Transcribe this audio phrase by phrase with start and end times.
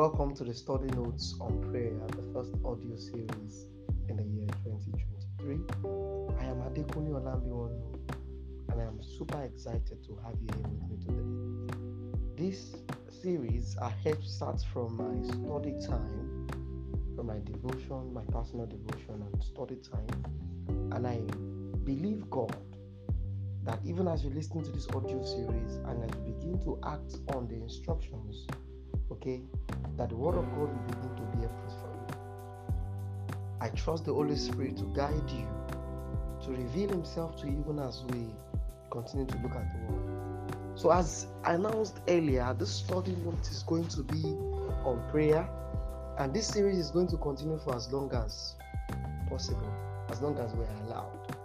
[0.00, 3.66] Welcome to the study notes on prayer, the first audio series
[4.08, 5.56] in the year 2023.
[6.40, 7.98] I am Adekunle Olambiwonu
[8.72, 12.42] and I am super excited to have you here with me today.
[12.42, 12.76] This
[13.20, 16.48] series I have starts from my study time,
[17.14, 20.24] from my devotion, my personal devotion and study time,
[20.96, 21.18] and I
[21.84, 22.56] believe God
[23.64, 27.16] that even as you listen to this audio series and as you begin to act
[27.34, 28.46] on the instructions,
[29.12, 29.40] okay,
[29.96, 33.36] that the Word of God will begin to bear fruit for you.
[33.60, 35.46] I trust the Holy Spirit to guide you,
[36.44, 38.26] to reveal Himself to you even as we
[38.90, 40.20] continue to look at the Word.
[40.76, 44.24] So, as I announced earlier, this study note is going to be
[44.84, 45.48] on prayer,
[46.18, 48.54] and this series is going to continue for as long as
[49.28, 49.72] possible,
[50.08, 51.36] as long as we're allowed.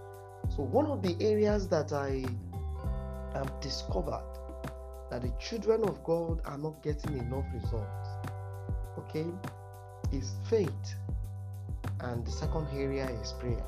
[0.56, 2.24] So, one of the areas that I
[3.34, 4.24] have discovered
[5.10, 8.10] that the children of God are not getting enough results,
[8.98, 9.26] okay,
[10.12, 10.96] is faith,
[12.02, 13.64] and the second area is prayer.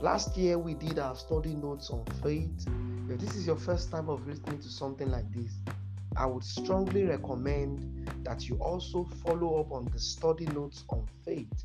[0.00, 2.66] Last year, we did our study notes on faith.
[3.10, 5.52] If this is your first time of listening to something like this,
[6.16, 11.64] I would strongly recommend that you also follow up on the study notes on faith.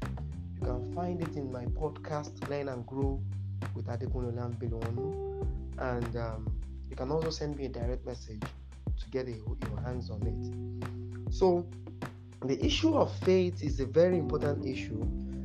[0.59, 3.21] You can find it in my podcast, Learn and Grow
[3.75, 5.47] with Adekunle Olambiwonu.
[5.77, 8.41] And um, you can also send me a direct message
[9.14, 11.31] get your hands on it.
[11.33, 11.67] So,
[12.44, 15.02] the issue of faith is a very important issue,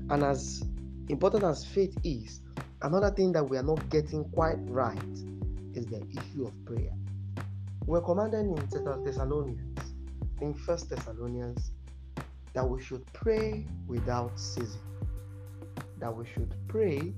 [0.09, 0.65] and as
[1.11, 2.41] important as faith is,
[2.81, 4.99] another thing that we are not getting quite right
[5.75, 6.93] is the issue of prayer.
[7.85, 8.55] We're commanded in
[9.05, 9.79] Thessalonians,
[10.41, 11.73] in First Thessalonians,
[12.55, 14.81] that we should pray without ceasing.
[15.99, 17.13] That we should pray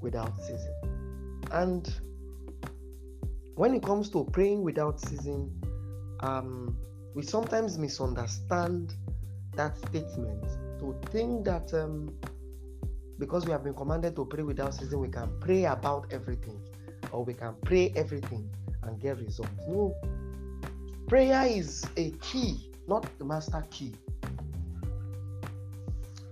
[0.00, 1.42] without ceasing.
[1.50, 1.92] And
[3.56, 5.52] when it comes to praying without ceasing,
[6.20, 6.76] um,
[7.14, 8.94] we sometimes misunderstand
[9.56, 10.44] that statement
[10.78, 12.12] to think that um,
[13.18, 16.60] because we have been commanded to pray without ceasing, we can pray about everything
[17.12, 18.48] or we can pray everything
[18.82, 19.50] and get results.
[19.68, 19.94] No,
[21.06, 23.92] prayer is a key, not the master key.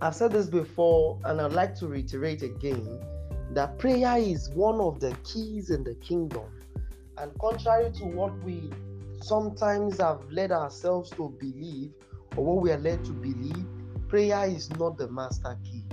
[0.00, 3.00] I've said this before and I'd like to reiterate again
[3.52, 6.44] that prayer is one of the keys in the kingdom.
[7.18, 8.70] And contrary to what we
[9.22, 11.92] sometimes have led ourselves to believe
[12.36, 13.66] or what we are led to believe,
[14.08, 15.84] prayer is not the master key.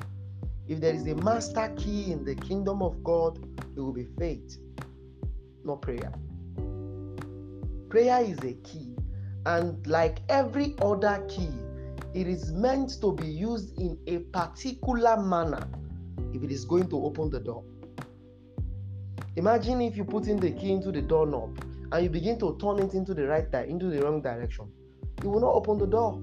[0.67, 3.39] If there is a master key in the kingdom of God,
[3.75, 4.57] it will be faith,
[5.63, 6.11] not prayer.
[7.89, 8.95] Prayer is a key,
[9.45, 11.51] and like every other key,
[12.13, 15.67] it is meant to be used in a particular manner
[16.33, 17.63] if it is going to open the door.
[19.35, 22.79] Imagine if you put in the key into the doorknob and you begin to turn
[22.79, 24.71] it into the right di- into the wrong direction.
[25.23, 26.21] You will not open the door.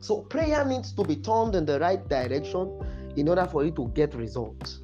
[0.00, 2.80] So prayer needs to be turned in the right direction
[3.16, 4.80] in order for it to get results.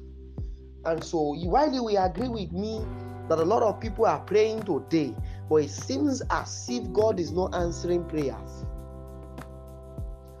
[0.85, 2.81] And so while you will agree with me
[3.27, 5.13] that a lot of people are praying today,
[5.49, 8.65] but it seems as if God is not answering prayers.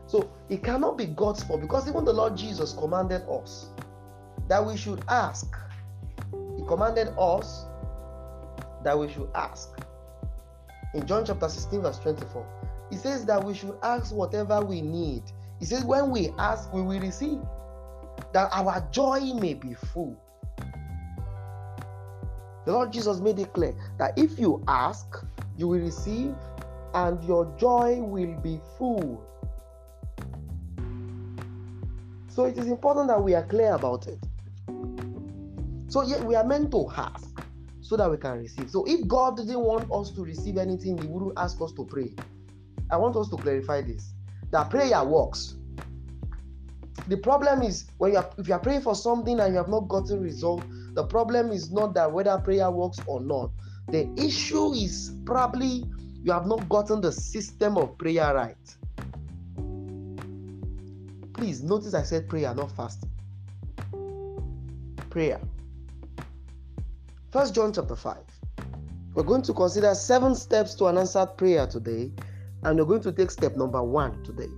[0.07, 3.67] So it cannot be God's fault because even the Lord Jesus commanded us
[4.47, 5.55] that we should ask.
[6.57, 7.65] He commanded us
[8.83, 9.69] that we should ask.
[10.93, 12.45] In John chapter 16, verse 24,
[12.89, 15.23] he says that we should ask whatever we need.
[15.59, 17.39] He says, when we ask, we will receive,
[18.33, 20.19] that our joy may be full.
[22.65, 25.23] The Lord Jesus made it clear that if you ask,
[25.57, 26.35] you will receive,
[26.93, 29.23] and your joy will be full.
[32.27, 34.19] So it is important that we are clear about it.
[35.87, 37.41] So we are meant to ask
[37.89, 38.69] so that we can receive.
[38.69, 42.13] So if God didn't want us to receive anything, He wouldn't ask us to pray.
[42.91, 44.13] I want us to clarify this:
[44.51, 45.55] that prayer works.
[47.07, 49.69] The problem is when you are, if you are praying for something and you have
[49.69, 50.63] not gotten result,
[50.93, 53.49] the problem is not that whether prayer works or not.
[53.87, 55.83] The issue is probably
[56.21, 58.55] you have not gotten the system of prayer right.
[61.33, 63.09] Please notice I said prayer, not fasting.
[65.09, 65.41] Prayer.
[67.31, 68.17] First John chapter 5.
[69.13, 72.11] We're going to consider seven steps to an answered prayer today,
[72.63, 74.49] and we're going to take step number one today.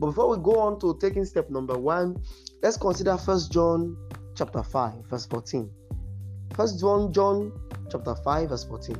[0.00, 2.20] But before we go on to taking step number one,
[2.60, 3.96] let's consider First John
[4.34, 5.70] chapter 5, verse 14.
[6.56, 7.52] First John John
[7.88, 8.96] chapter 5, verse 14.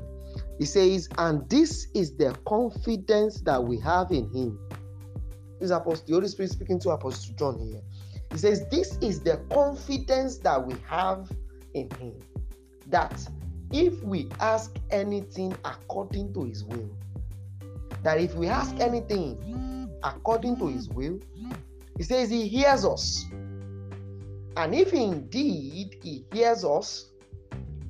[0.61, 4.61] He says, and this is the confidence that we have in him.
[5.59, 7.81] This is Apostle, the Holy Spirit speaking to Apostle John here.
[8.31, 11.29] He says, This is the confidence that we have
[11.75, 12.15] in him
[12.93, 13.29] that
[13.73, 16.89] if we ask anything according to his will,
[18.03, 21.19] that if we ask anything according to his will,
[21.97, 23.25] he says he hears us.
[24.57, 27.11] And if indeed he hears us,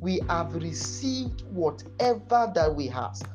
[0.00, 3.28] we have received whatever that we ask.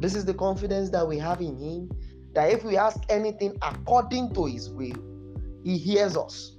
[0.00, 1.90] This is the confidence that we have in him
[2.34, 4.96] that if we ask anything according to his will,
[5.62, 6.56] he hears us.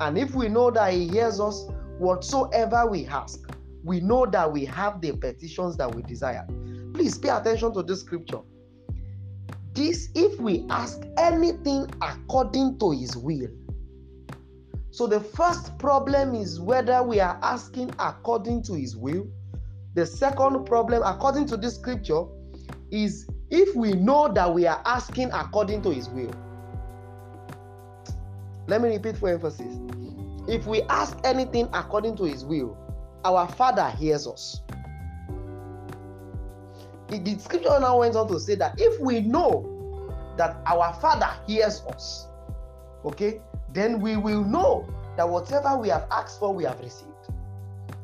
[0.00, 1.66] And if we know that he hears us,
[2.00, 3.38] whatsoever we ask,
[3.84, 6.46] we know that we have the petitions that we desire.
[6.94, 8.40] Please pay attention to this scripture.
[9.74, 13.48] This, if we ask anything according to his will.
[14.90, 19.28] So the first problem is whether we are asking according to his will.
[19.94, 22.24] The second problem, according to this scripture,
[22.90, 26.32] is if we know that we are asking according to his will.
[28.66, 29.78] Let me repeat for emphasis.
[30.48, 32.76] If we ask anything according to his will,
[33.24, 34.60] our Father hears us.
[37.08, 39.66] The scripture now went on to say that if we know
[40.36, 42.28] that our Father hears us,
[43.04, 43.40] okay,
[43.72, 47.10] then we will know that whatever we have asked for, we have received.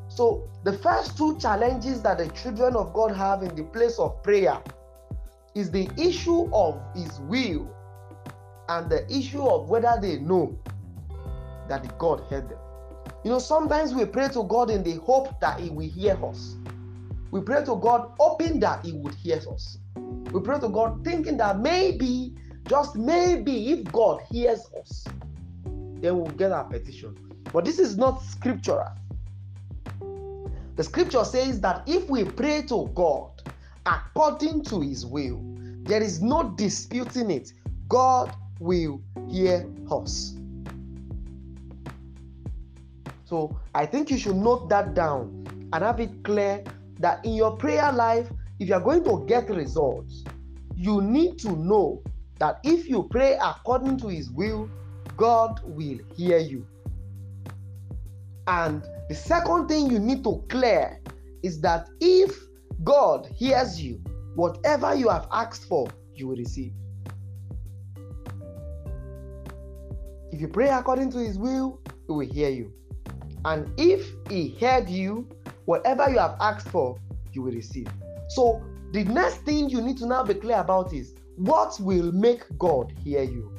[0.09, 4.21] So, the first two challenges that the children of God have in the place of
[4.23, 4.61] prayer
[5.55, 7.73] is the issue of His will
[8.69, 10.57] and the issue of whether they know
[11.69, 12.59] that God heard them.
[13.23, 16.55] You know, sometimes we pray to God in the hope that He will hear us.
[17.31, 19.79] We pray to God hoping that He would hear us.
[20.31, 22.33] We pray to God thinking that maybe,
[22.67, 25.05] just maybe, if God hears us,
[25.65, 27.17] then we'll get our petition.
[27.51, 28.91] But this is not scriptural.
[30.75, 33.41] The scripture says that if we pray to God
[33.85, 35.41] according to His will,
[35.83, 37.53] there is no disputing it.
[37.87, 40.36] God will hear us.
[43.27, 46.63] So I think you should note that down and have it clear
[46.99, 50.23] that in your prayer life, if you are going to get results,
[50.77, 52.01] you need to know
[52.39, 54.69] that if you pray according to His will,
[55.17, 56.65] God will hear you.
[58.47, 61.01] And the second thing you need to clear
[61.43, 62.33] is that if
[62.85, 64.01] God hears you,
[64.35, 66.71] whatever you have asked for, you will receive.
[70.31, 72.71] If you pray according to His will, He will hear you.
[73.45, 75.27] And if he heard you,
[75.65, 76.97] whatever you have asked for,
[77.33, 77.87] you will receive.
[78.29, 82.43] So the next thing you need to now be clear about is what will make
[82.57, 83.53] God hear you?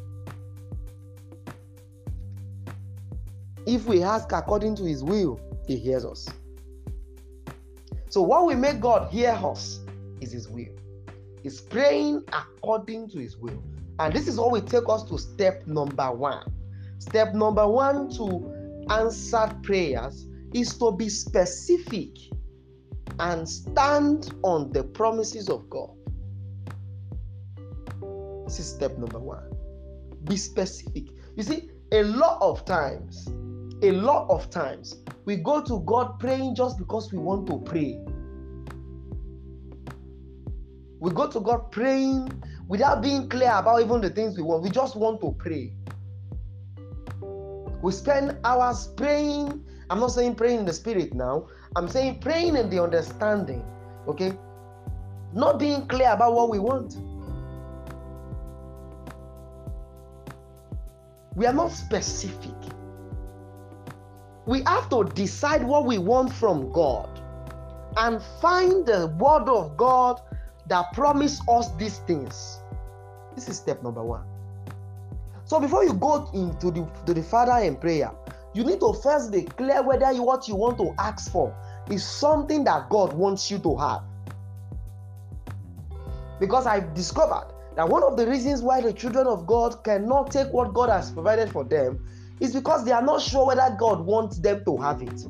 [3.66, 6.26] If we ask according to his will, he hears us.
[8.08, 9.80] So what will make God hear us
[10.20, 10.74] is his will.
[11.44, 13.62] Is praying according to his will.
[14.00, 16.50] And this is what will take us to step number one.
[16.98, 18.57] Step number one to
[18.90, 22.16] answered prayers is to be specific
[23.20, 25.90] and stand on the promises of God.
[28.46, 29.44] This is step number one.
[30.24, 31.08] Be specific.
[31.36, 33.28] You see, a lot of times,
[33.82, 37.98] a lot of times, we go to God praying just because we want to pray.
[41.00, 42.30] We go to God praying
[42.66, 44.62] without being clear about even the things we want.
[44.62, 45.72] We just want to pray.
[47.82, 49.64] We spend hours praying.
[49.90, 51.46] I'm not saying praying in the spirit now.
[51.76, 53.64] I'm saying praying in the understanding.
[54.06, 54.32] Okay?
[55.32, 56.96] Not being clear about what we want.
[61.36, 62.54] We are not specific.
[64.46, 67.08] We have to decide what we want from God
[67.96, 70.20] and find the word of God
[70.68, 72.58] that promise us these things.
[73.34, 74.24] This is step number one.
[75.48, 78.12] So before you go into the to the Father in prayer,
[78.52, 81.56] you need to first declare whether you, what you want to ask for
[81.90, 84.02] is something that God wants you to have.
[86.38, 90.52] Because I've discovered that one of the reasons why the children of God cannot take
[90.52, 92.06] what God has provided for them
[92.40, 95.26] is because they are not sure whether God wants them to have it.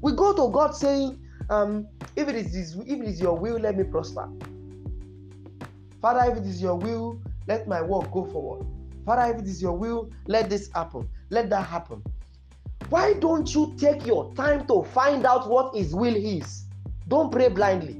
[0.00, 1.20] We go to God saying,
[1.50, 1.86] um,
[2.16, 4.28] if it is if it is your will, let me prosper.
[6.00, 8.66] Father, if it is your will, let my work go forward.
[9.04, 11.08] Father, if it is your will, let this happen.
[11.30, 12.02] Let that happen.
[12.88, 16.66] Why don't you take your time to find out what His will is?
[17.08, 17.98] Don't pray blindly.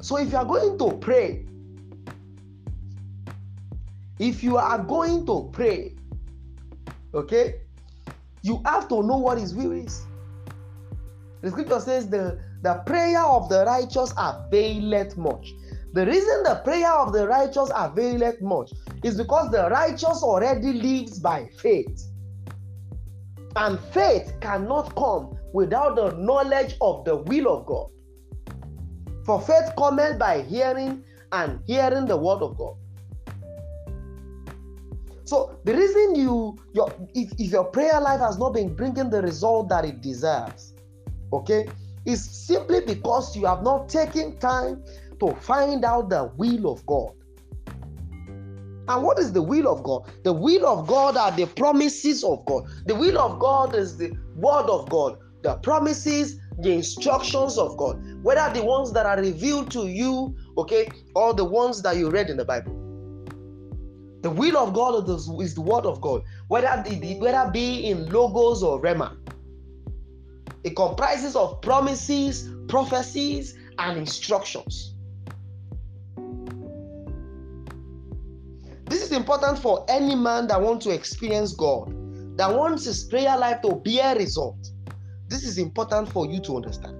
[0.00, 1.46] So, if you are going to pray,
[4.18, 5.94] if you are going to pray,
[7.14, 7.60] okay,
[8.42, 10.04] you have to know what His will is.
[11.40, 15.52] The scripture says the the prayer of the righteous availeth much.
[15.92, 18.72] The reason the prayer of the righteous availeth much
[19.02, 22.04] is because the righteous already lives by faith.
[23.56, 27.90] And faith cannot come without the knowledge of the will of God.
[29.24, 32.74] For faith cometh by hearing, and hearing the word of God.
[35.24, 39.20] So the reason you your if, if your prayer life has not been bringing the
[39.20, 40.72] result that it deserves,
[41.32, 41.68] okay,
[42.08, 44.82] is simply because you have not taken time
[45.20, 47.12] to find out the will of God.
[48.88, 50.10] And what is the will of God?
[50.24, 52.64] The will of God are the promises of God.
[52.86, 58.02] The will of God is the word of God, the promises, the instructions of God,
[58.22, 62.30] whether the ones that are revealed to you, okay, or the ones that you read
[62.30, 62.74] in the Bible.
[64.22, 68.62] The will of God is the word of God, whether it, whether be in logos
[68.62, 69.14] or rhema.
[70.64, 74.94] It comprises of promises, prophecies, and instructions.
[78.86, 81.88] This is important for any man that wants to experience God,
[82.38, 84.70] that wants his prayer life to bear result.
[85.28, 86.96] This is important for you to understand.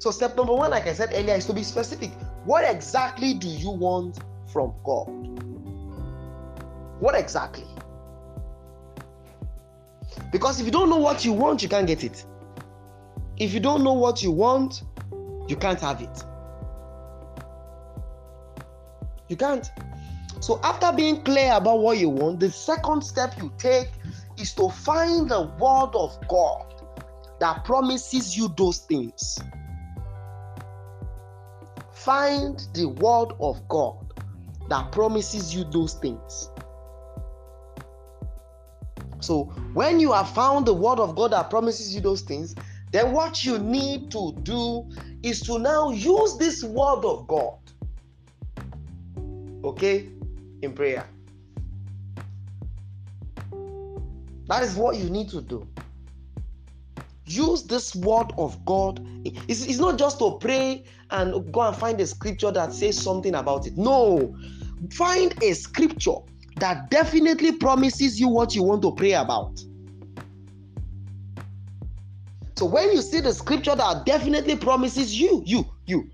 [0.00, 2.10] So, step number one, like I said earlier, is to be specific.
[2.44, 4.18] What exactly do you want
[4.52, 5.06] from God?
[7.00, 7.66] What exactly?
[10.30, 12.24] Because if you don't know what you want, you can't get it.
[13.38, 14.82] If you don't know what you want,
[15.48, 16.24] you can't have it.
[19.28, 19.70] You can't.
[20.40, 23.90] So, after being clear about what you want, the second step you take
[24.38, 26.82] is to find the word of God
[27.40, 29.38] that promises you those things.
[31.92, 34.12] Find the word of God
[34.68, 36.50] that promises you those things.
[39.20, 39.44] So,
[39.74, 42.54] when you have found the word of God that promises you those things,
[42.90, 44.88] then what you need to do
[45.22, 47.58] is to now use this word of God,
[49.64, 50.08] okay,
[50.62, 51.06] in prayer.
[54.46, 55.66] That is what you need to do.
[57.26, 59.06] Use this word of God.
[59.26, 63.34] It's, it's not just to pray and go and find a scripture that says something
[63.34, 63.76] about it.
[63.76, 64.34] No.
[64.92, 66.16] Find a scripture
[66.60, 69.58] that definitely promises you what you want to pray about.
[72.56, 76.10] So when you see the scripture that definitely promises you, you, you,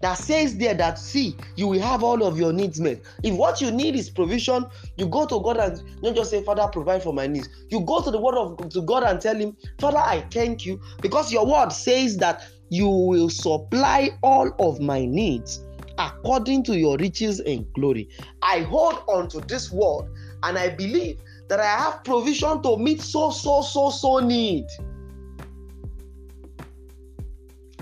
[0.00, 3.00] that says there that see you will have all of your needs met.
[3.22, 4.66] If what you need is provision
[4.96, 7.48] you go to god and not just say father provide for my needs.
[7.68, 10.80] You go to the word of to god and tell him father i thank you
[11.00, 15.64] because your word says that you will supply all of my needs
[16.00, 18.08] according to your riches and glory.
[18.42, 20.10] I hold on to this word
[20.42, 24.64] and i believe that i have provision to meet so so so so need.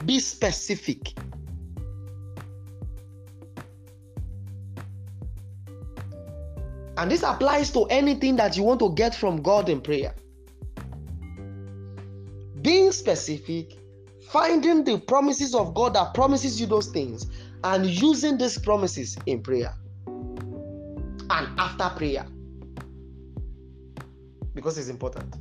[0.05, 1.15] Be specific.
[6.97, 10.15] And this applies to anything that you want to get from God in prayer.
[12.63, 13.79] Being specific,
[14.31, 17.27] finding the promises of God that promises you those things,
[17.65, 19.75] and using these promises in prayer
[20.07, 22.27] and after prayer.
[24.55, 25.37] Because it's important.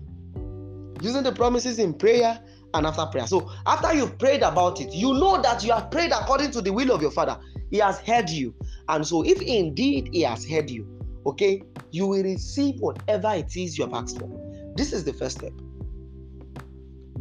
[1.02, 2.40] Using the promises in prayer
[2.74, 3.28] and after prayer.
[3.28, 6.72] So, after you've prayed about it, you know that you have prayed according to the
[6.72, 7.40] will of your Father.
[7.70, 8.54] He has heard you.
[8.90, 10.88] And so, if indeed He has heard you,
[11.26, 14.30] okay, you will receive whatever it is you have asked for.
[14.76, 15.54] This is the first step.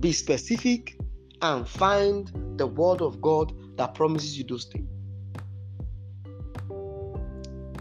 [0.00, 0.98] Be specific
[1.42, 4.88] and find the word of God that promises you those things.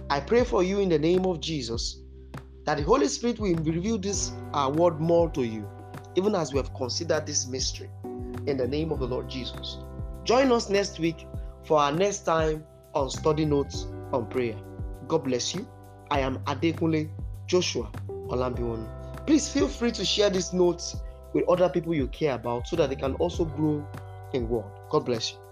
[0.10, 2.00] I pray for you in the name of Jesus
[2.66, 5.68] that the Holy Spirit will reveal this uh, word more to you,
[6.16, 7.90] even as we have considered this mystery.
[8.48, 9.78] In the name of the Lord Jesus.
[10.24, 11.28] Join us next week
[11.64, 14.56] for our next time on study notes on prayer.
[15.08, 15.68] God bless you.
[16.12, 17.10] I am Adekunle
[17.48, 17.92] Joshua
[18.30, 19.26] Olambiwonu.
[19.26, 20.96] Please feel free to share these notes
[21.34, 23.86] with other people you care about so that they can also grow
[24.34, 24.66] in God.
[24.90, 25.45] God bless you.